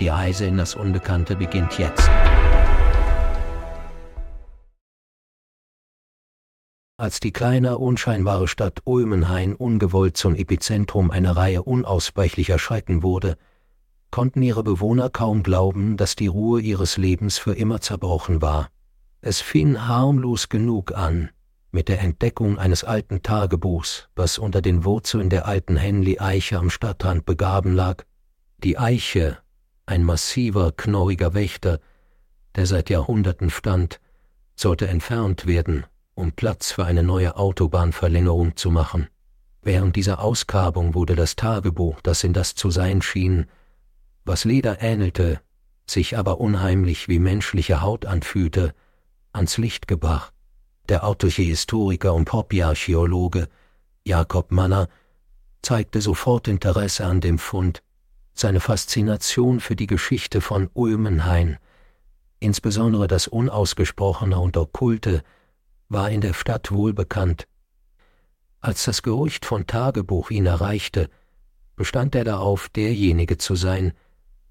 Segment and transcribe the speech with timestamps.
[0.00, 2.08] Die Reise in das Unbekannte beginnt jetzt.
[6.96, 13.36] Als die kleine, unscheinbare Stadt Ulmenhain ungewollt zum Epizentrum einer Reihe unausweichlicher Schrecken wurde,
[14.10, 18.68] konnten ihre Bewohner kaum glauben, dass die Ruhe ihres Lebens für immer zerbrochen war.
[19.20, 21.30] Es fing harmlos genug an,
[21.72, 27.26] mit der Entdeckung eines alten Tagebuchs, was unter den Wurzeln der alten Henley-Eiche am Stadtrand
[27.26, 28.04] begraben lag.
[28.58, 29.38] Die Eiche,
[29.88, 31.80] ein massiver, knorriger Wächter,
[32.54, 34.00] der seit Jahrhunderten stand,
[34.54, 39.08] sollte entfernt werden, um Platz für eine neue Autobahnverlängerung zu machen.
[39.62, 43.46] Während dieser Ausgrabung wurde das Tagebuch, das in das zu sein schien,
[44.24, 45.40] was Leder ähnelte,
[45.86, 48.74] sich aber unheimlich wie menschliche Haut anfühlte,
[49.32, 50.34] ans Licht gebracht.
[50.88, 53.48] Der örtliche Historiker und Hobbyarchäologe
[54.04, 54.88] Jakob Manner
[55.62, 57.82] zeigte sofort Interesse an dem Fund,
[58.38, 61.58] seine Faszination für die Geschichte von Ulmenhain,
[62.40, 65.22] insbesondere das Unausgesprochene und Okkulte,
[65.88, 67.48] war in der Stadt wohlbekannt.
[68.60, 71.08] Als das Gerücht von Tagebuch ihn erreichte,
[71.76, 73.92] bestand er darauf, derjenige zu sein,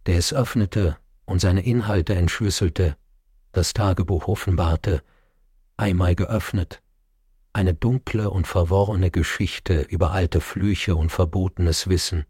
[0.05, 2.95] der es öffnete und seine Inhalte entschlüsselte,
[3.51, 5.03] das Tagebuch offenbarte,
[5.75, 6.81] einmal geöffnet,
[7.53, 12.25] eine dunkle und verworrene Geschichte über alte Flüche und verbotenes Wissen.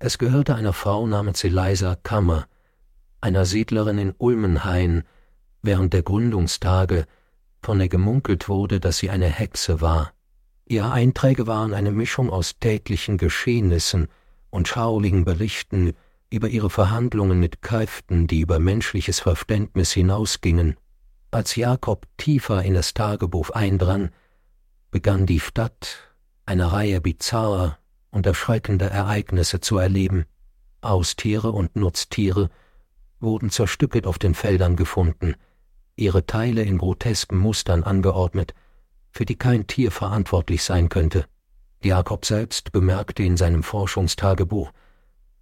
[0.00, 2.46] Es gehörte einer Frau namens Eliza Kammer,
[3.20, 5.02] einer Siedlerin in Ulmenhain,
[5.60, 7.04] während der Gründungstage,
[7.62, 10.12] von der gemunkelt wurde, dass sie eine Hexe war.
[10.66, 14.06] Ihre Einträge waren eine Mischung aus täglichen Geschehnissen
[14.50, 15.94] und schauligen Berichten
[16.30, 20.76] über ihre Verhandlungen mit Kräften, die über menschliches Verständnis hinausgingen.
[21.32, 24.10] Als Jakob tiefer in das Tagebuch eindrang,
[24.92, 26.14] begann die Stadt
[26.46, 27.78] eine Reihe bizarrer
[28.10, 30.26] und erschreckender Ereignisse zu erleben.
[30.80, 32.50] Austiere und Nutztiere
[33.20, 35.34] wurden zerstückelt auf den Feldern gefunden,
[35.96, 38.54] ihre Teile in grotesken Mustern angeordnet,
[39.10, 41.26] für die kein Tier verantwortlich sein könnte.
[41.82, 44.72] Jakob selbst bemerkte in seinem Forschungstagebuch,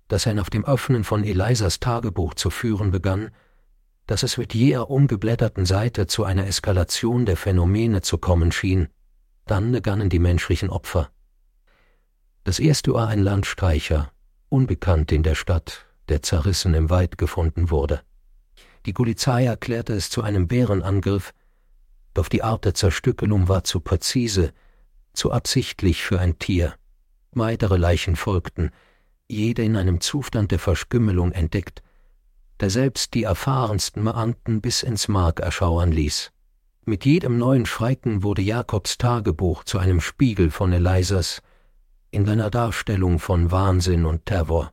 [0.09, 3.31] das er nach dem Öffnen von Elisas Tagebuch zu führen begann,
[4.07, 8.89] dass es mit jeder umgeblätterten Seite zu einer Eskalation der Phänomene zu kommen schien.
[9.47, 11.11] Dann begannen die menschlichen Opfer.
[12.47, 14.13] Das erste war ein Landstreicher,
[14.51, 18.03] unbekannt in der Stadt, der zerrissen im Wald gefunden wurde.
[18.87, 21.35] Die Polizei erklärte es zu einem Bärenangriff,
[22.15, 24.53] doch die Art der Zerstückelung war zu präzise,
[25.13, 26.77] zu absichtlich für ein Tier.
[27.33, 28.71] Weitere Leichen folgten,
[29.27, 31.83] jede in einem Zustand der Verstümmelung entdeckt,
[32.61, 36.31] der selbst die erfahrensten Beamten bis ins Mark erschauern ließ.
[36.85, 41.43] Mit jedem neuen Schrecken wurde Jakobs Tagebuch zu einem Spiegel von Elisas
[42.17, 44.73] in seiner Darstellung von Wahnsinn und Terror.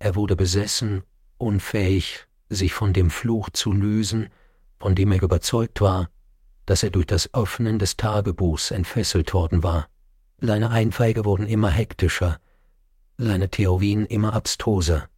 [0.00, 1.04] Er wurde besessen,
[1.38, 4.28] unfähig, sich von dem Fluch zu lösen,
[4.80, 6.10] von dem er überzeugt war,
[6.66, 9.86] dass er durch das Öffnen des Tagebuchs entfesselt worden war.
[10.40, 12.40] Seine Einfäige wurden immer hektischer,
[13.18, 15.08] seine Theorien immer abstruser.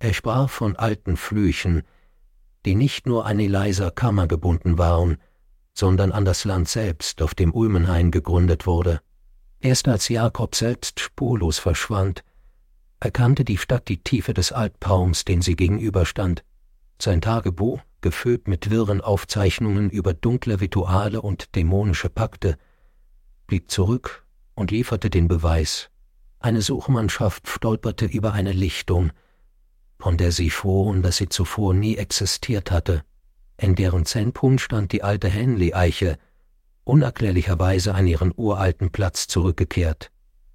[0.00, 1.84] Er sprach von alten Flüchen,
[2.66, 5.16] die nicht nur an Eliza Kammer gebunden waren,
[5.74, 9.00] sondern an das Land selbst, auf dem Ulmenhain gegründet wurde.
[9.60, 12.24] Erst als Jakob selbst spurlos verschwand,
[12.98, 16.44] erkannte die Stadt die Tiefe des Albtraums, den sie gegenüberstand.
[16.98, 22.56] Sein Tagebuch, gefüllt mit wirren Aufzeichnungen über dunkle Rituale und dämonische Pakte,
[23.46, 25.90] blieb zurück und lieferte den Beweis.
[26.38, 29.12] Eine Suchmannschaft stolperte über eine Lichtung,
[29.98, 33.02] von der sie schworen, dass sie zuvor nie existiert hatte.
[33.58, 36.16] In deren Zentrum stand die alte Henley-Eiche,
[36.84, 40.10] unerklärlicherweise an ihren uralten Platz zurückgekehrt.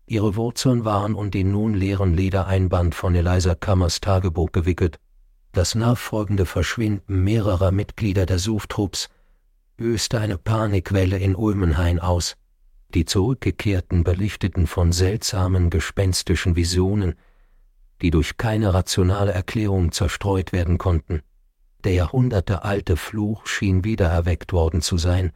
[0.08, 5.00] Ihre Wurzeln waren um den nun leeren Ledereinband von Eliza Kammers Tagebuch gewickelt.
[5.52, 9.10] Das nachfolgende Verschwinden mehrerer Mitglieder der Suchtrupps
[9.78, 12.36] löste eine Panikwelle in Ulmenhain aus.
[12.94, 17.16] Die Zurückgekehrten berichteten von seltsamen, gespenstischen Visionen,
[18.02, 21.22] die durch keine rationale Erklärung zerstreut werden konnten.
[21.84, 25.32] Der jahrhundertealte Fluch schien wiedererweckt worden zu sein,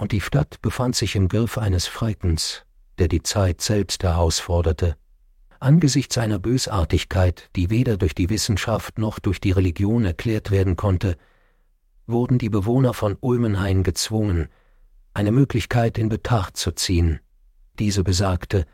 [0.00, 2.64] und die Stadt befand sich im Griff eines Schreckens,
[2.98, 4.96] der die Zeit selbst herausforderte.
[5.60, 11.16] Angesichts einer Bösartigkeit, die weder durch die Wissenschaft noch durch die Religion erklärt werden konnte,
[12.06, 14.48] wurden die Bewohner von Ulmenhain gezwungen,
[15.12, 17.20] eine Möglichkeit in Betracht zu ziehen.
[17.78, 18.64] Diese besagte,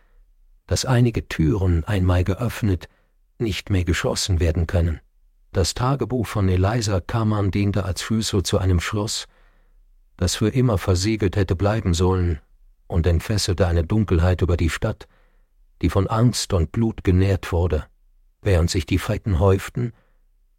[0.69, 2.88] dass einige Türen einmal geöffnet,
[3.38, 5.00] nicht mehr geschlossen werden können.
[5.52, 9.26] Das Tagebuch von Eliza Kammern diente als Schlüssel zu einem Schloss,
[10.16, 12.40] das für immer versiegelt hätte bleiben sollen,
[12.86, 15.08] und entfesselte eine Dunkelheit über die Stadt,
[15.82, 17.84] die von Angst und Blut genährt wurde.
[18.42, 19.92] Während sich die Fetten häuften,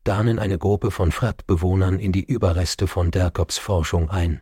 [0.04, 4.42] dahnen eine Gruppe von Frattbewohnern in die Überreste von Derkops Forschung ein.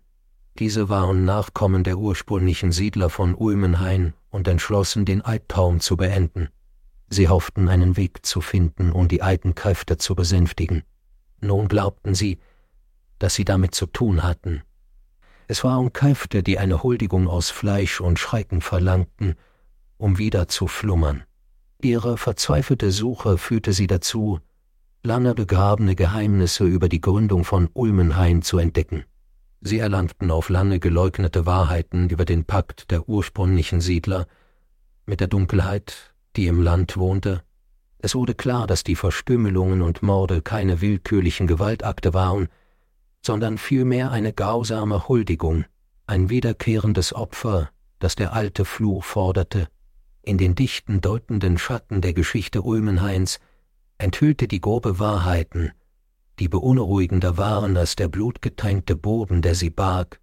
[0.59, 6.49] Diese waren Nachkommen der ursprünglichen Siedler von Ulmenhain und entschlossen, den Albtraum zu beenden.
[7.09, 10.83] Sie hofften, einen Weg zu finden, um die alten Kräfte zu besänftigen.
[11.41, 12.39] Nun glaubten sie,
[13.19, 14.63] dass sie damit zu tun hatten.
[15.47, 19.35] Es waren Kräfte, die eine Huldigung aus Fleisch und Schrecken verlangten,
[19.97, 21.23] um wieder zu flummern.
[21.81, 24.39] Ihre verzweifelte Suche führte sie dazu,
[25.03, 29.05] lange begrabene Geheimnisse über die Gründung von Ulmenhain zu entdecken.
[29.61, 34.27] Sie erlangten auf lange geleugnete Wahrheiten über den Pakt der ursprünglichen Siedler
[35.05, 37.43] mit der Dunkelheit, die im Land wohnte.
[37.99, 42.49] Es wurde klar, dass die Verstümmelungen und Morde keine willkürlichen Gewaltakte waren,
[43.25, 45.65] sondern vielmehr eine grausame Huldigung,
[46.05, 49.67] ein wiederkehrendes Opfer, das der alte Fluch forderte,
[50.21, 53.39] in den dichten deutenden Schatten der Geschichte Ulmenhains
[53.97, 55.71] enthüllte die grobe Wahrheiten,
[56.39, 60.19] die beunruhigender waren als der blutgetränkte Boden, der sie barg.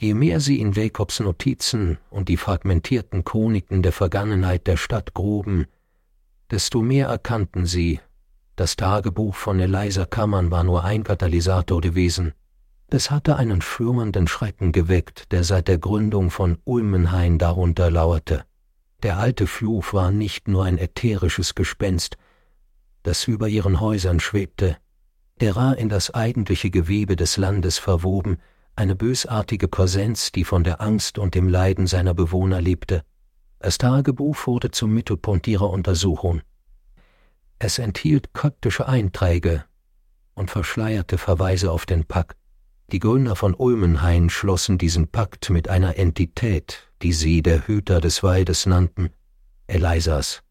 [0.00, 5.66] Je mehr sie in Jacobs Notizen und die fragmentierten Chroniken der Vergangenheit der Stadt gruben,
[6.50, 8.00] desto mehr erkannten sie,
[8.56, 12.34] das Tagebuch von Eliza Kammern war nur ein Katalysator gewesen.
[12.92, 18.44] Es hatte einen schürmenden Schrecken geweckt, der seit der Gründung von Ulmenhain darunter lauerte.
[19.02, 22.16] Der alte Fluch war nicht nur ein ätherisches Gespenst,
[23.02, 24.76] das über ihren Häusern schwebte,
[25.42, 28.38] er war in das eigentliche Gewebe des Landes verwoben,
[28.76, 33.02] eine bösartige Präsenz, die von der Angst und dem Leiden seiner Bewohner lebte.
[33.58, 36.42] Das Tagebuch wurde zum Mittelpunkt ihrer Untersuchung.
[37.58, 39.64] Es enthielt kryptische Einträge
[40.34, 42.36] und verschleierte Verweise auf den Pakt.
[42.92, 48.22] Die Gründer von Ulmenhain schlossen diesen Pakt mit einer Entität, die sie der Hüter des
[48.22, 49.08] Waldes nannten,
[49.66, 50.42] Elisas.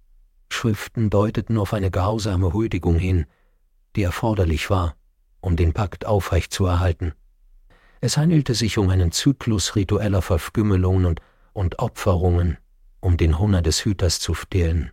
[0.49, 3.27] Schriften deuteten auf eine grausame Huldigung hin,
[3.95, 4.95] die erforderlich war,
[5.39, 7.13] um den Pakt aufrechtzuerhalten.
[7.99, 11.21] Es handelte sich um einen Zyklus ritueller Verstümmelungen und,
[11.53, 12.57] und Opferungen,
[13.01, 14.89] um den Hunger des Hüters zu stillen.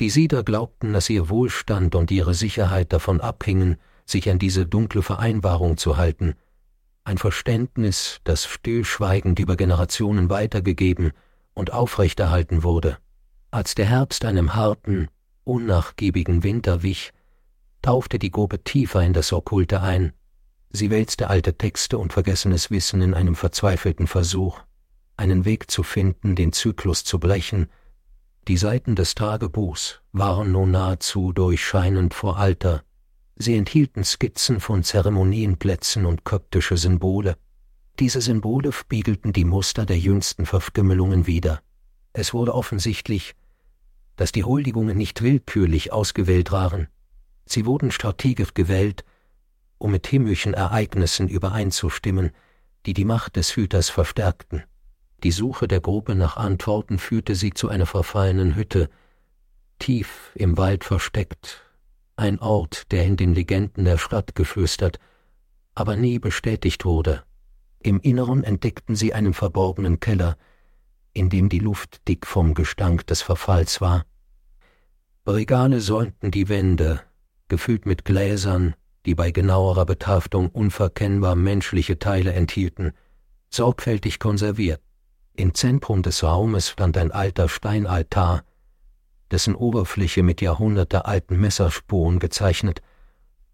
[0.00, 3.76] Die Sieder glaubten, dass ihr Wohlstand und ihre Sicherheit davon abhingen,
[4.06, 6.34] sich an diese dunkle Vereinbarung zu halten,
[7.08, 11.12] ein Verständnis, das stillschweigend über Generationen weitergegeben
[11.54, 12.98] und aufrechterhalten wurde.
[13.50, 15.08] Als der Herbst einem harten,
[15.44, 17.14] unnachgiebigen Winter wich,
[17.80, 20.12] tauchte die Gruppe tiefer in das Okkulte ein.
[20.68, 24.60] Sie wälzte alte Texte und vergessenes Wissen in einem verzweifelten Versuch,
[25.16, 27.70] einen Weg zu finden, den Zyklus zu brechen.
[28.48, 32.82] Die Seiten des Tagebuchs waren nun nahezu durchscheinend vor Alter,
[33.40, 37.36] Sie enthielten Skizzen von Zeremonienplätzen und koptische Symbole.
[38.00, 41.62] Diese Symbole spiegelten die Muster der jüngsten Verstümmelungen wider.
[42.12, 43.36] Es wurde offensichtlich,
[44.16, 46.88] dass die Huldigungen nicht willkürlich ausgewählt waren.
[47.46, 49.04] Sie wurden strategisch gewählt,
[49.78, 52.32] um mit himmlischen Ereignissen übereinzustimmen,
[52.86, 54.64] die die Macht des Hüters verstärkten.
[55.22, 58.90] Die Suche der Gruppe nach Antworten führte sie zu einer verfallenen Hütte,
[59.78, 61.67] tief im Wald versteckt
[62.18, 64.98] ein Ort, der in den Legenden der Stadt geflüstert,
[65.74, 67.22] aber nie bestätigt wurde.
[67.80, 70.36] Im Inneren entdeckten sie einen verborgenen Keller,
[71.12, 74.04] in dem die Luft dick vom Gestank des Verfalls war.
[75.26, 77.02] Regale säumten die Wände,
[77.48, 78.74] gefüllt mit Gläsern,
[79.06, 82.92] die bei genauerer Betrachtung unverkennbar menschliche Teile enthielten,
[83.50, 84.80] sorgfältig konserviert.
[85.34, 88.42] Im Zentrum des Raumes stand ein alter Steinaltar,
[89.30, 92.82] dessen Oberfläche mit jahrhundertealten Messerspuren gezeichnet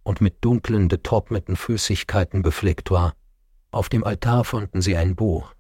[0.03, 3.15] und mit dunklen, getrockneten Flüssigkeiten befleckt war.
[3.71, 5.55] Auf dem Altar fanden sie ein Buch,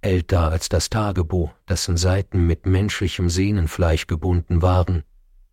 [0.00, 5.02] älter als das Tagebuch, dessen Seiten mit menschlichem Sehnenfleisch gebunden waren.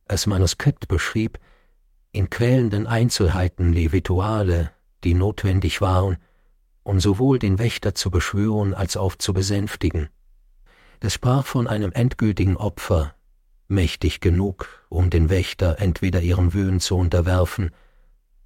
[0.08, 1.40] Das Manuskript beschrieb
[2.12, 4.72] in quälenden Einzelheiten die Rituale,
[5.04, 6.18] die notwendig waren,
[6.84, 10.10] um sowohl den Wächter zu beschwören als auch zu besänftigen.
[11.00, 13.15] Es sprach von einem endgültigen Opfer,
[13.68, 17.72] mächtig genug, um den Wächter entweder ihren Wöhn zu unterwerfen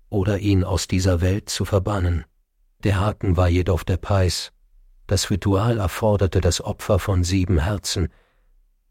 [0.10, 2.26] oder ihn aus dieser Welt zu verbannen.
[2.84, 4.52] Der Haken war jedoch der Preis.
[5.08, 8.10] Das Ritual erforderte das Opfer von sieben Herzen,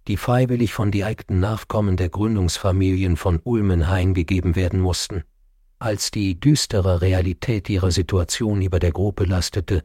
[0.08, 5.24] die freiwillig von direkten Nachkommen der Gründungsfamilien von Ulmenhain gegeben werden mussten.
[5.78, 9.84] Als die düstere Realität ihrer Situation über der Gruppe lastete,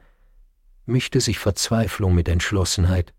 [0.85, 3.13] mischte sich Verzweiflung mit Entschlossenheit.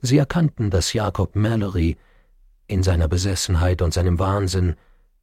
[0.00, 1.96] Sie erkannten, dass Jakob Mallory
[2.74, 4.74] in seiner Besessenheit und seinem Wahnsinn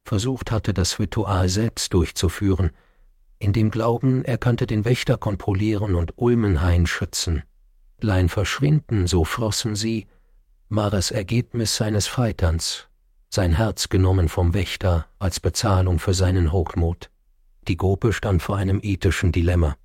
[0.04, 2.70] versucht hatte, das Ritual selbst durchzuführen,
[3.38, 7.42] in dem Glauben, er könnte den Wächter kontrollieren und Ulmenhain schützen.
[8.00, 10.06] Lein verschwinden, so flossen sie,
[10.68, 12.88] war das Ergebnis seines Freiterns,
[13.28, 17.10] sein Herz genommen vom Wächter als Bezahlung für seinen Hochmut.
[17.68, 19.76] Die Gruppe stand vor einem ethischen Dilemma.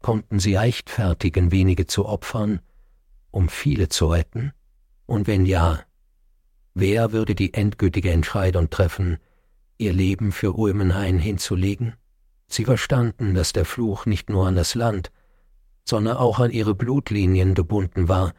[0.00, 2.60] Konnten sie leichtfertigen, wenige zu opfern,
[3.30, 4.52] um viele zu retten?
[5.06, 5.80] Und wenn ja,
[6.74, 9.18] wer würde die endgültige Entscheidung treffen,
[9.78, 11.94] ihr Leben für Ulmenhain hinzulegen?
[12.48, 15.10] Sie verstanden, dass der Fluch nicht nur an das Land,
[15.84, 18.34] sondern auch an ihre Blutlinien gebunden war,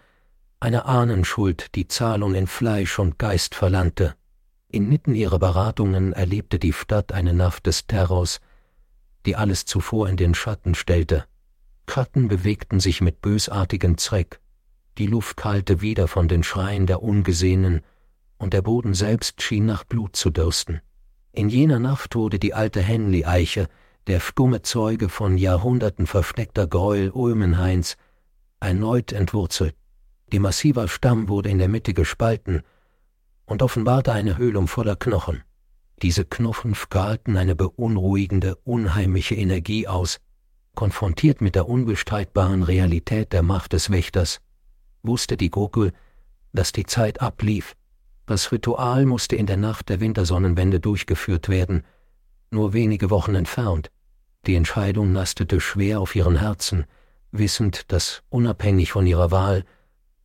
[0.59, 4.15] eine Ahnenschuld, die Zahlung in Fleisch und Geist verlangte.
[4.69, 8.39] Inmitten ihrer Beratungen erlebte die Stadt eine Nacht des Terrors,
[9.25, 11.25] die alles zuvor in den Schatten stellte.
[11.89, 14.39] Schatten bewegten sich mit bösartigem Zweck,
[14.97, 17.81] die Luft kalte wieder von den Schreien der Ungesehenen,
[18.43, 20.81] und der Boden selbst schien nach Blut zu dürsten.
[21.31, 23.69] In jener Nacht wurde die alte Henley-Eiche,
[24.05, 27.95] der stumme Zeuge von Jahrhunderten versteckter Gräuel Ulmenhains,
[28.59, 29.75] erneut entwurzelt.
[30.33, 32.63] Die massiver Stamm wurde in der Mitte gespalten
[33.45, 35.41] und offenbarte eine Höhlung voller Knochen.
[36.01, 40.19] Diese Knochen strahlten eine beunruhigende, unheimliche Energie aus.
[40.75, 44.41] Konfrontiert mit der unbestreitbaren Realität der Macht des Wächters,
[45.01, 45.93] wusste die Gurgel,
[46.51, 47.75] dass die Zeit ablief.
[48.25, 51.83] Das Ritual musste in der Nacht der Wintersonnenwende durchgeführt werden,
[52.51, 53.91] nur wenige Wochen entfernt.
[54.45, 56.85] Die Entscheidung lastete schwer auf ihren Herzen,
[57.31, 59.65] wissend, dass unabhängig von ihrer Wahl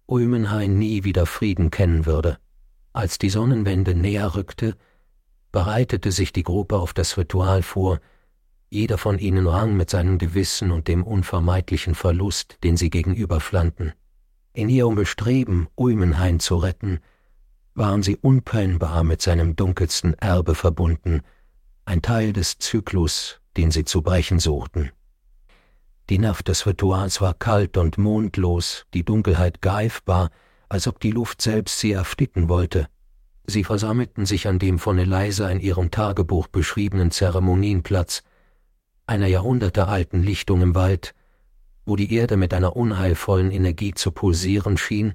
[0.06, 2.38] Ulmenhain nie wieder Frieden kennen würde.
[2.92, 4.76] Als die Sonnenwende näher rückte,
[5.52, 8.00] bereitete sich die Gruppe auf das Ritual vor,
[8.70, 13.92] jeder von ihnen rang mit seinem Gewissen und dem unvermeidlichen Verlust, den sie gegenüberflannten.
[14.52, 17.00] In ihrem Bestreben, Ulmenhain zu retten,
[17.78, 21.22] waren sie unpennbar mit seinem dunkelsten Erbe verbunden,
[21.84, 24.90] ein Teil des Zyklus, den sie zu brechen suchten.
[26.10, 30.30] Die Nacht des Rituals war kalt und mondlos, die Dunkelheit greifbar,
[30.68, 32.88] als ob die Luft selbst sie ersticken wollte.
[33.46, 38.22] Sie versammelten sich an dem von Eliza in ihrem Tagebuch beschriebenen Zeremonienplatz,
[39.06, 41.14] einer jahrhundertealten Lichtung im Wald,
[41.86, 45.14] wo die Erde mit einer unheilvollen Energie zu pulsieren schien,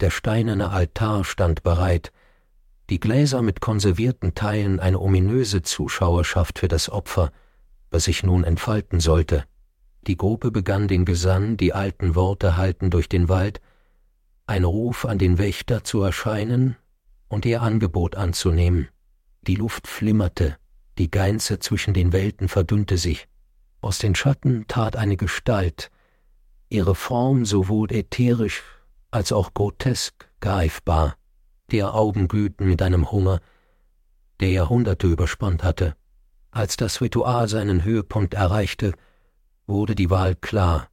[0.00, 2.12] der steinerne Altar stand bereit,
[2.90, 7.32] die Gläser mit konservierten Teilen eine ominöse Zuschauerschaft für das Opfer,
[7.90, 9.44] was sich nun entfalten sollte.
[10.06, 13.60] Die Gruppe begann den Gesang, die alten Worte halten durch den Wald,
[14.46, 16.76] ein Ruf an den Wächter zu erscheinen
[17.28, 18.88] und ihr Angebot anzunehmen.
[19.42, 20.56] Die Luft flimmerte,
[20.98, 23.28] die Geinze zwischen den Welten verdünnte sich.
[23.80, 25.90] Aus den Schatten tat eine Gestalt,
[26.68, 28.62] ihre Form sowohl ätherisch
[29.12, 31.16] als auch grotesk greifbar,
[31.70, 33.40] der Augen glühten mit einem Hunger,
[34.40, 35.94] der Jahrhunderte überspannt hatte.
[36.50, 38.94] Als das Ritual seinen Höhepunkt erreichte,
[39.66, 40.88] wurde die Wahl klar.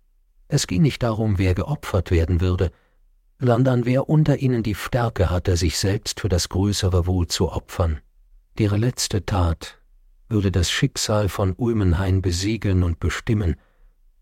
[0.47, 2.71] Es ging nicht darum, wer geopfert werden würde,
[3.39, 8.01] sondern wer unter ihnen die Stärke hatte, sich selbst für das größere Wohl zu opfern.
[8.57, 9.79] Ihre letzte Tat
[10.27, 13.55] würde das Schicksal von Ulmenhain besiegeln und bestimmen,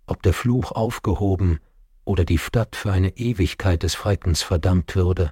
[0.06, 1.60] ob der Fluch aufgehoben
[2.08, 5.32] oder die Stadt für eine Ewigkeit des Schreckens verdammt würde.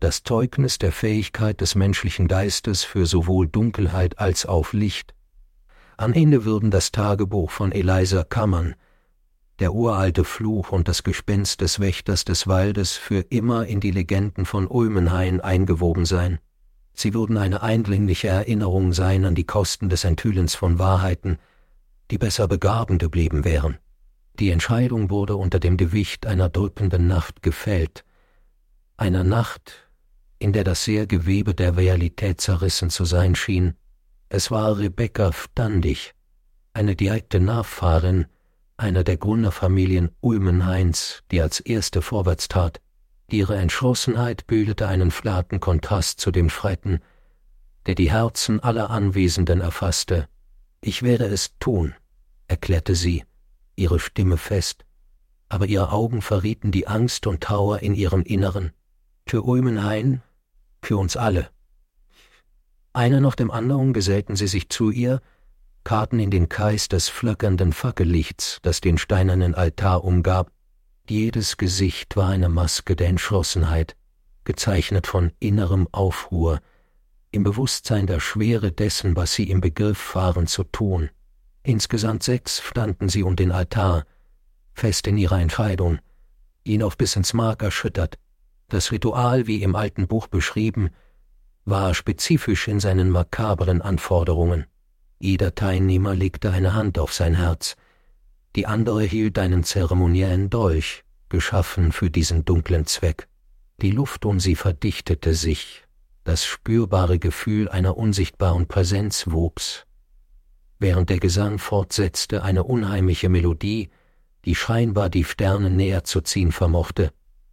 [0.00, 5.14] Das Zeugnis der Fähigkeit des menschlichen Geistes für sowohl Dunkelheit als auch Licht
[6.00, 8.76] am Ende würden das Tagebuch von Eliza Kammern,
[9.58, 14.46] der uralte Fluch und das Gespenst des Wächters des Waldes für immer in die Legenden
[14.46, 16.38] von Ulmenhain eingewoben sein.
[16.94, 21.38] Sie würden eine eindringliche Erinnerung sein an die Kosten des Enthüllens von Wahrheiten,
[22.12, 23.78] die besser begraben geblieben wären.
[24.38, 28.04] Die Entscheidung wurde unter dem Gewicht einer drückenden Nacht gefällt,
[28.96, 29.88] einer Nacht,
[30.38, 33.74] in der das sehr Gewebe der Realität zerrissen zu sein schien
[34.30, 36.12] es war Rebecca Standig,
[36.74, 38.26] eine direkte Nachfahrin
[38.76, 42.82] einer der Gründerfamilien Ulmenhains, die als erste vorwärts tat.
[43.30, 47.00] Ihre Entschlossenheit bildete einen flachen Kontrast zu dem Schrecken,
[47.86, 50.28] der die Herzen aller Anwesenden erfasste.
[50.82, 51.94] Ich werde es tun,
[52.48, 53.24] erklärte sie,
[53.78, 54.84] ihre Stimme fest,
[55.48, 58.72] aber ihre Augen verrieten die Angst und Trauer in ihrem Inneren.
[59.26, 60.22] Für Ulmenhain,
[60.82, 61.48] für uns alle.
[62.92, 65.20] Einer nach dem anderen gesellten sie sich zu ihr,
[65.84, 70.50] karten in den Kreis des flackernden Fackellichts, das den steinernen Altar umgab.
[71.08, 73.96] Jedes Gesicht war eine Maske der Entschlossenheit.
[74.44, 76.60] gezeichnet von innerem Aufruhr,
[77.30, 81.10] im Bewusstsein der Schwere dessen, was sie im Begriff waren zu tun.
[81.68, 84.06] Insgesamt sechs standen sie um den Altar,
[84.72, 85.98] fest in ihrer Entscheidung,
[86.64, 88.18] ihn auf bis ins Mark erschüttert.
[88.68, 90.88] Das Ritual, wie im alten Buch beschrieben,
[91.66, 94.64] war spezifisch in seinen makabren Anforderungen.
[95.18, 97.76] Jeder Teilnehmer legte eine Hand auf sein Herz,
[98.56, 103.28] die andere hielt einen zeremoniellen Dolch, geschaffen für diesen dunklen Zweck.
[103.82, 105.84] Die Luft um sie verdichtete sich,
[106.24, 109.84] das spürbare Gefühl einer unsichtbaren Präsenz wuchs.
[110.78, 113.90] Während der Gesang fortsetzte eine unheimliche Melodie,
[114.44, 117.12] die scheinbar die Sterne näher zu ziehen vermochte.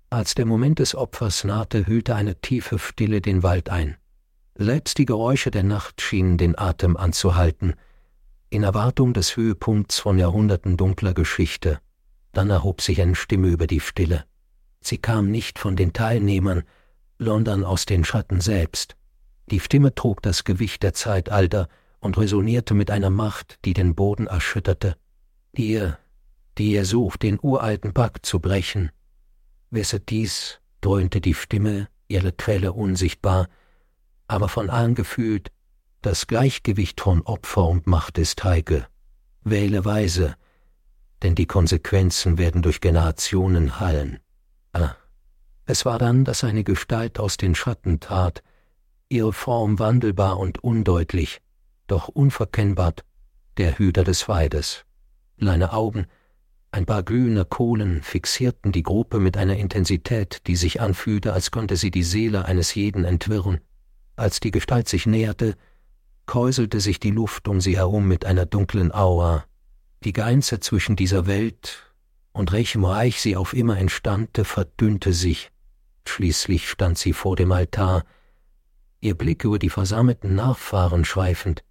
[0.09, 3.97] Als der Moment des Opfers nahte, hüllte eine tiefe Stille den Wald ein.
[4.55, 7.73] Selbst die Geräusche der Nacht schienen den Atem anzuhalten,
[8.49, 11.79] in Erwartung des Höhepunkts von Jahrhunderten dunkler Geschichte.
[12.31, 14.23] Dann erhob sich eine Stimme über die Stille.
[14.79, 16.63] Sie kam nicht von den Teilnehmern,
[17.17, 18.95] sondern aus den Schatten selbst.
[19.49, 21.67] Die Stimme trug das Gewicht der Zeitalter
[22.05, 24.95] und resonierte mit einer Macht, die den Boden erschütterte.
[25.53, 25.97] Ihr,
[26.57, 28.91] die ihr sucht, den uralten Pakt zu brechen.
[29.71, 33.47] Wisset dies, dröhnte die Stimme, ihre Quelle unsichtbar,
[34.27, 35.51] aber von allen gefühlt,
[36.03, 38.87] das Gleichgewicht von Opfer und Macht ist heikel.
[39.43, 40.35] Wähle weise,
[41.23, 44.19] denn die Konsequenzen werden durch Generationen hallen.
[44.73, 44.95] Ah.
[45.65, 48.43] Es war dann, dass eine Gestalt aus den Schatten trat,
[49.09, 51.41] ihre Form wandelbar und undeutlich,
[51.87, 52.93] doch unverkennbar,
[53.57, 54.85] der Hüter des Weides.
[55.37, 56.07] Seine Augen,
[56.71, 61.77] ein paar glühende Kohlen, fixierten die Gruppe mit einer Intensität, die sich anfühlte, als konnte
[61.77, 63.61] sie die Seele eines jeden entwirren.
[64.15, 65.55] Als die Gestalt sich näherte,
[66.25, 69.45] kräuselte sich die Luft um sie herum mit einer dunklen Aura.
[70.03, 71.93] Die Grenze zwischen dieser Welt
[72.33, 75.51] und welchem Reich sie auf immer entstammte, verdünnte sich.
[76.05, 78.03] Schließlich stand sie vor dem Altar,
[78.99, 81.63] ihr Blick über die versammelten Nachfahren schweifend.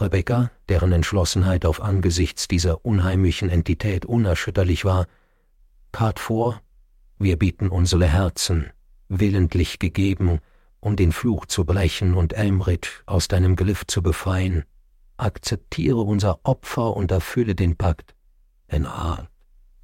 [0.00, 5.06] Rebecca, deren Entschlossenheit auf angesichts dieser unheimlichen Entität unerschütterlich war,
[5.92, 6.60] tat vor,
[7.18, 8.70] wir bieten unsere Herzen,
[9.08, 10.40] willentlich gegeben,
[10.80, 14.64] um den Fluch zu brechen und Elmrit aus deinem Glyph zu befreien.
[15.18, 18.14] Akzeptiere unser Opfer und erfülle den Pakt.
[18.68, 19.28] Ein Art.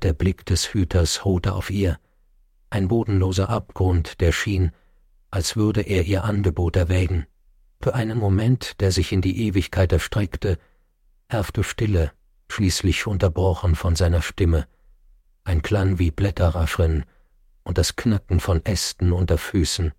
[0.03, 1.99] Der Blick des Hüters ruhte auf ihr.
[2.71, 4.73] Ein bodenloser Abgrund, der schien,
[5.31, 7.27] als würde er ihr Angebot erwägen.
[7.81, 10.59] Für einen Moment, der sich in die Ewigkeit erstreckte,
[11.29, 12.13] herrschte Stille,
[12.49, 14.67] schließlich unterbrochen von seiner Stimme.
[15.45, 17.05] Ein Klang wie Blätterrascheln
[17.63, 19.93] und das Knacken von Ästen unter Füßen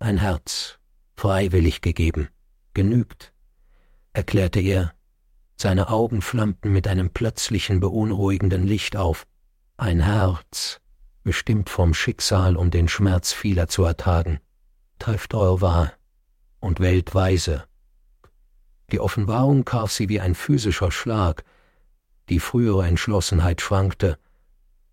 [0.00, 0.78] ein Herz,
[1.14, 2.30] freiwillig gegeben,
[2.72, 3.34] genügt,
[4.14, 4.94] erklärte er.
[5.56, 9.26] Seine Augen flammten mit einem plötzlichen beunruhigenden Licht auf.
[9.76, 10.80] Ein Herz,
[11.22, 14.40] bestimmt vom Schicksal, um den Schmerz vieler zu ertragen.
[14.98, 15.92] Trefft euer wahr
[16.60, 17.64] und weltweise.
[18.92, 21.44] Die Offenbarung traf sie wie ein physischer Schlag,
[22.28, 24.18] die frühere Entschlossenheit schwankte,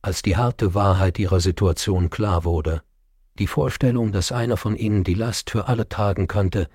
[0.02, 2.82] als die harte Wahrheit ihrer Situation klar wurde.
[3.40, 6.68] Die Vorstellung, dass einer von ihnen die Last für alle tragen könnte,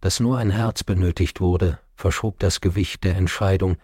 [0.00, 3.76] dass nur ein Herz benötigt wurde, verschob das Gewicht der Entscheidung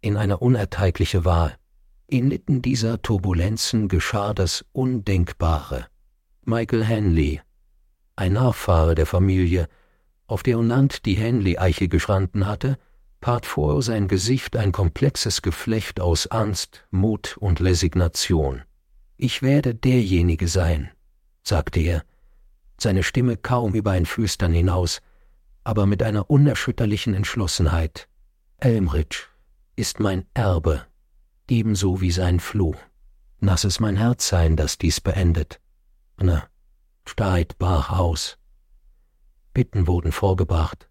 [0.00, 1.56] in eine unerträgliche Wahl.
[2.06, 5.86] Inmitten dieser Turbulenzen geschah das Undenkbare.
[6.44, 7.40] Michael Henley,
[8.16, 9.68] ein Nachfahre der Familie,
[10.26, 12.78] auf deren Land die Henley-Eiche gestanden hatte,
[13.20, 18.62] part vor sein Gesicht ein komplexes Geflecht aus Angst, Mut und Resignation.
[19.16, 20.90] Ich werde derjenige sein,
[21.42, 22.04] sagte er,
[22.78, 25.00] seine Stimme kaum über ein Flüstern hinaus,
[25.62, 28.08] aber mit einer unerschütterlichen Entschlossenheit.
[28.58, 29.28] Elmridge
[29.76, 30.84] ist mein Erbe,
[31.48, 32.76] ebenso wie sein Fluch.
[33.40, 35.60] Lass es mein Herz sein, das dies beendet.
[36.18, 36.48] Na,
[37.06, 38.38] steigt brach aus.
[39.52, 40.88] Bitten wurden vorgebracht.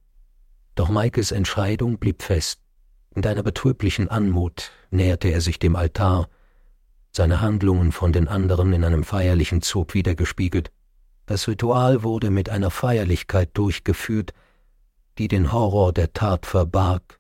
[0.76, 2.60] Doch Maikes Entscheidung blieb fest.
[3.16, 6.30] In einer betrüblichen Anmut näherte er sich dem Altar
[7.16, 10.72] seine Handlungen von den anderen in einem feierlichen Zug wiedergespiegelt.
[11.28, 14.34] Das Ritual wurde mit einer Feierlichkeit durchgeführt,
[15.20, 17.20] die den Horror der Tat verbarg.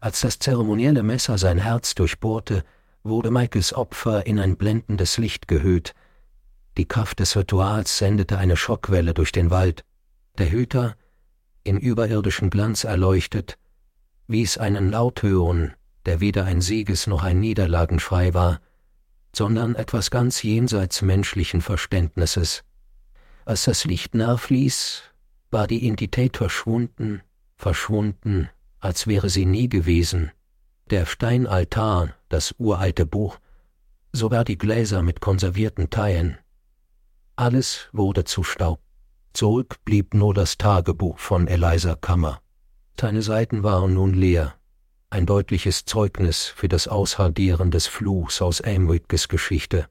[0.00, 2.64] Als das zeremonielle Messer sein Herz durchbohrte,
[3.04, 5.94] wurde Michaels Opfer in ein blendendes Licht gehüllt.
[6.76, 9.84] Die Kraft des Rituals sendete eine Schockwelle durch den Wald.
[10.38, 10.96] Der Hüter,
[11.64, 13.58] in überirdischem Glanz erleuchtet,
[14.26, 15.74] wies einen Laut hören,
[16.06, 18.60] der weder ein Sieges noch ein Niederlagenschrei war,
[19.34, 22.64] sondern etwas ganz jenseits menschlichen Verständnisses.
[23.44, 25.02] Als das Licht nachfließ,
[25.50, 27.22] war die Entität verschwunden,
[27.56, 28.48] verschwunden,
[28.80, 30.32] als wäre sie nie gewesen.
[30.90, 33.38] Der Steinaltar, das uralte Buch,
[34.12, 36.38] sogar die Gläser mit konservierten Teilen.
[37.42, 38.78] Alles wurde zu Staub.
[39.32, 42.40] Zurück blieb nur das Tagebuch von Eliza Kammer.
[43.00, 44.54] Seine Seiten waren nun leer,
[45.10, 49.88] ein deutliches Zeugnis für das Aushardieren des Fluchs aus Elmridges Geschichte.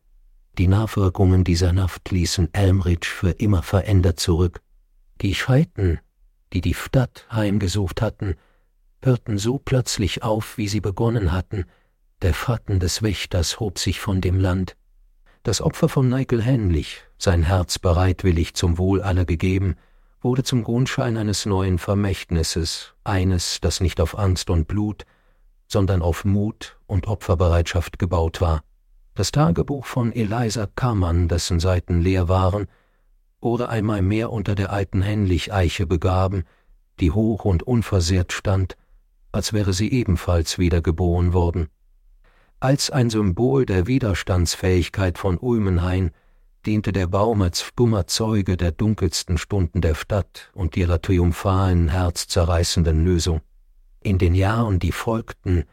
[0.58, 4.62] Die Nachwirkungen dieser Nacht ließen Elmridge für immer verändert zurück.
[5.20, 6.00] Die Scheiten,
[6.54, 8.36] die die Stadt heimgesucht hatten,
[9.04, 11.66] hörten so plötzlich auf, wie sie begonnen hatten.
[12.22, 14.78] Der Fatten des Wächters hob sich von dem Land.
[15.44, 19.76] Das Opfer von Michael Henlich, sein Herz bereitwillig zum Wohl aller gegeben,
[20.22, 25.06] wurde zum Grundschein eines neuen Vermächtnisses, eines, das nicht auf Angst und Blut,
[25.68, 28.64] sondern auf Mut und Opferbereitschaft gebaut war.
[29.16, 32.68] Das Tagebuch von Eliza Kammann, dessen Seiten leer waren,
[33.42, 36.44] wurde einmal mehr unter der alten Henlich-Eiche begraben,
[37.00, 38.78] die hoch und unversehrt stand,
[39.32, 41.68] als wäre sie ebenfalls wiedergeboren worden.
[42.60, 46.12] Als ein Symbol der Widerstandsfähigkeit von Ulmenhain
[46.66, 53.04] diente der Baum als stummer Zeuge der dunkelsten Stunden der Stadt und ihrer triumphalen, herzzerreißenden
[53.04, 53.42] Lösung.
[54.02, 55.66] In den Jahren, die folgten,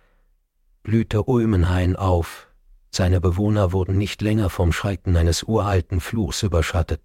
[0.82, 2.48] blühte Ulmenhain auf,
[2.90, 7.00] seine Bewohner wurden nicht länger vom Schrecken eines uralten Fluchs überschattet.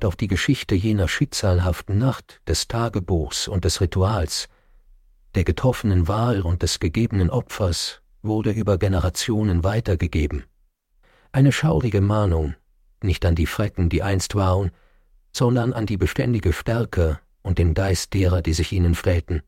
[0.00, 4.48] Doch die Geschichte jener schicksalhaften Nacht, des Tagebuchs und des Rituals,
[5.34, 10.44] der getroffenen Wahl und des gegebenen Opfers wurde über Generationen weitergegeben.
[11.32, 12.54] Eine schaurige Mahnung,
[13.06, 14.70] nicht an die Frecken, die einst waren,
[15.32, 19.42] sondern an die beständige Stärke und den Geist derer, die sich ihnen stellten.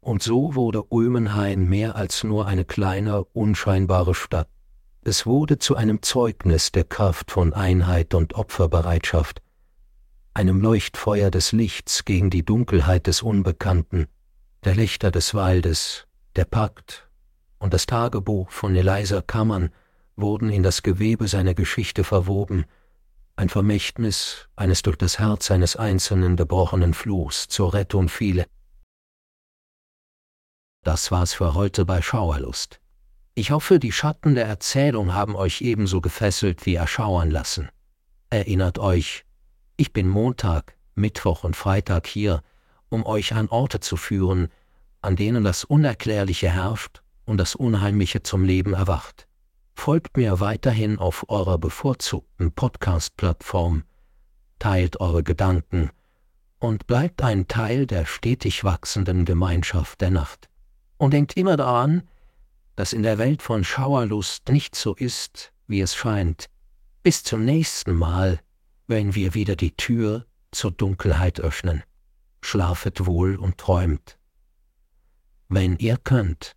[0.00, 4.48] Und so wurde Ulmenhain mehr als nur eine kleine, unscheinbare Stadt.
[5.04, 9.42] Es wurde zu einem Zeugnis der Kraft von Einheit und Opferbereitschaft,
[10.34, 14.06] einem Leuchtfeuer des Lichts gegen die Dunkelheit des Unbekannten,
[14.64, 17.08] der Lichter des Waldes, der Pakt
[17.58, 19.70] und das Tagebuch von Eliza Kammern
[20.16, 22.64] wurden in das Gewebe seiner Geschichte verwoben,
[23.36, 28.46] ein Vermächtnis eines durch das Herz eines einzelnen gebrochenen Fluchs zur Rettung viele.
[30.84, 32.80] Das war's für heute bei Schauerlust.
[33.34, 37.70] Ich hoffe, die Schatten der Erzählung haben euch ebenso gefesselt wie erschauern lassen.
[38.28, 39.24] Erinnert euch,
[39.76, 42.42] ich bin Montag, Mittwoch und Freitag hier,
[42.90, 44.48] um euch an Orte zu führen,
[45.00, 49.26] an denen das Unerklärliche herrscht und das Unheimliche zum Leben erwacht.
[49.74, 53.84] Folgt mir weiterhin auf eurer bevorzugten Podcast-Plattform,
[54.58, 55.90] teilt eure Gedanken
[56.58, 60.48] und bleibt ein Teil der stetig wachsenden Gemeinschaft der Nacht.
[60.98, 62.02] Und denkt immer daran,
[62.76, 66.46] dass in der Welt von Schauerlust nicht so ist, wie es scheint.
[67.02, 68.38] Bis zum nächsten Mal
[68.92, 71.82] wenn wir wieder die Tür zur Dunkelheit öffnen.
[72.42, 74.18] Schlafet wohl und träumt.
[75.48, 76.56] Wenn ihr könnt,